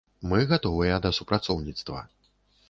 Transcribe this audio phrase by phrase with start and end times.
[0.29, 2.03] Мы гатовыя да супрацоўніцтва.